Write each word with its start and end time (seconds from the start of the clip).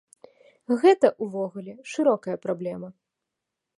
Гэта 0.83 1.11
ўвогуле 1.25 1.73
шырокая 1.93 2.37
праблема. 2.47 2.89